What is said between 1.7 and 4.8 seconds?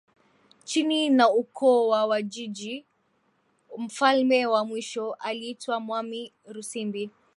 wa wajiji mfalme wa